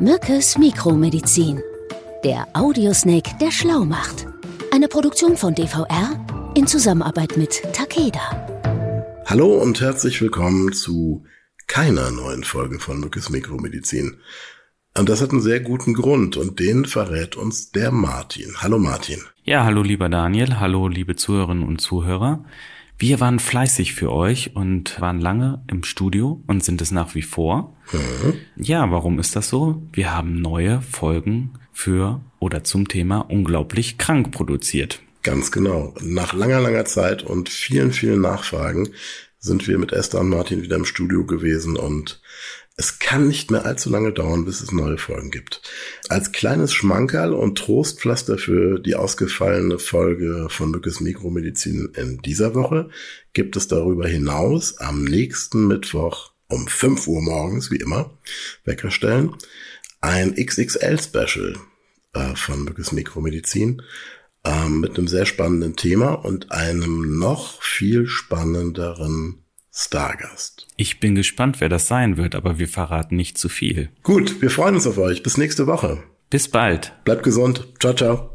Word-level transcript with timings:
Mückes 0.00 0.58
Mikromedizin. 0.58 1.62
Der 2.22 2.46
Audiosnake, 2.52 3.30
der 3.40 3.50
schlau 3.50 3.86
macht. 3.86 4.26
Eine 4.70 4.88
Produktion 4.88 5.38
von 5.38 5.54
DVR 5.54 6.52
in 6.54 6.66
Zusammenarbeit 6.66 7.38
mit 7.38 7.62
Takeda. 7.72 8.20
Hallo 9.24 9.54
und 9.54 9.80
herzlich 9.80 10.20
willkommen 10.20 10.74
zu 10.74 11.24
keiner 11.66 12.10
neuen 12.10 12.44
Folge 12.44 12.78
von 12.78 13.00
Mückes 13.00 13.30
Mikromedizin. 13.30 14.18
Und 14.98 15.08
das 15.08 15.22
hat 15.22 15.30
einen 15.30 15.40
sehr 15.40 15.60
guten 15.60 15.94
Grund 15.94 16.36
und 16.36 16.60
den 16.60 16.84
verrät 16.84 17.34
uns 17.36 17.70
der 17.70 17.90
Martin. 17.90 18.52
Hallo 18.58 18.78
Martin. 18.78 19.22
Ja, 19.44 19.64
hallo 19.64 19.82
lieber 19.82 20.10
Daniel, 20.10 20.60
hallo 20.60 20.88
liebe 20.88 21.16
Zuhörerinnen 21.16 21.66
und 21.66 21.80
Zuhörer. 21.80 22.44
Wir 22.98 23.20
waren 23.20 23.38
fleißig 23.38 23.94
für 23.94 24.10
euch 24.10 24.56
und 24.56 25.00
waren 25.00 25.20
lange 25.20 25.62
im 25.70 25.84
Studio 25.84 26.42
und 26.46 26.64
sind 26.64 26.80
es 26.80 26.90
nach 26.90 27.14
wie 27.14 27.22
vor. 27.22 27.76
Mhm. 27.92 28.34
Ja, 28.56 28.90
warum 28.90 29.18
ist 29.18 29.36
das 29.36 29.48
so? 29.48 29.82
Wir 29.92 30.16
haben 30.16 30.40
neue 30.40 30.80
Folgen 30.80 31.52
für 31.72 32.22
oder 32.38 32.64
zum 32.64 32.88
Thema 32.88 33.18
unglaublich 33.18 33.98
krank 33.98 34.30
produziert. 34.32 35.02
Ganz 35.22 35.52
genau. 35.52 35.94
Nach 36.00 36.32
langer, 36.32 36.60
langer 36.60 36.86
Zeit 36.86 37.22
und 37.22 37.50
vielen, 37.50 37.92
vielen 37.92 38.22
Nachfragen 38.22 38.88
sind 39.38 39.68
wir 39.68 39.76
mit 39.76 39.92
Esther 39.92 40.20
und 40.20 40.30
Martin 40.30 40.62
wieder 40.62 40.76
im 40.76 40.86
Studio 40.86 41.26
gewesen 41.26 41.76
und 41.76 42.20
es 42.76 42.98
kann 42.98 43.26
nicht 43.26 43.50
mehr 43.50 43.64
allzu 43.64 43.88
lange 43.88 44.12
dauern, 44.12 44.44
bis 44.44 44.60
es 44.60 44.70
neue 44.70 44.98
Folgen 44.98 45.30
gibt. 45.30 45.62
Als 46.10 46.32
kleines 46.32 46.74
Schmankerl 46.74 47.32
und 47.32 47.56
Trostpflaster 47.56 48.36
für 48.36 48.78
die 48.78 48.94
ausgefallene 48.94 49.78
Folge 49.78 50.48
von 50.50 50.74
Lückes 50.74 51.00
Mikromedizin 51.00 51.92
in 51.96 52.18
dieser 52.18 52.54
Woche 52.54 52.90
gibt 53.32 53.56
es 53.56 53.66
darüber 53.68 54.06
hinaus 54.06 54.76
am 54.76 55.04
nächsten 55.04 55.66
Mittwoch 55.66 56.32
um 56.48 56.68
5 56.68 57.06
Uhr 57.08 57.22
morgens, 57.22 57.70
wie 57.70 57.76
immer, 57.76 58.16
Weckerstellen, 58.64 59.34
ein 60.02 60.34
XXL-Special 60.34 61.56
äh, 62.12 62.36
von 62.36 62.66
Lückes 62.66 62.92
Mikromedizin 62.92 63.82
äh, 64.44 64.68
mit 64.68 64.98
einem 64.98 65.08
sehr 65.08 65.24
spannenden 65.24 65.76
Thema 65.76 66.12
und 66.12 66.52
einem 66.52 67.18
noch 67.18 67.62
viel 67.62 68.06
spannenderen 68.06 69.45
Stargast. 69.78 70.66
Ich 70.76 71.00
bin 71.00 71.14
gespannt, 71.14 71.60
wer 71.60 71.68
das 71.68 71.86
sein 71.86 72.16
wird, 72.16 72.34
aber 72.34 72.58
wir 72.58 72.66
verraten 72.66 73.14
nicht 73.14 73.36
zu 73.36 73.50
viel. 73.50 73.90
Gut, 74.02 74.40
wir 74.40 74.48
freuen 74.48 74.74
uns 74.74 74.86
auf 74.86 74.96
euch. 74.96 75.22
Bis 75.22 75.36
nächste 75.36 75.66
Woche. 75.66 76.02
Bis 76.30 76.48
bald. 76.48 76.94
Bleibt 77.04 77.22
gesund. 77.22 77.68
Ciao, 77.78 77.92
ciao. 77.92 78.30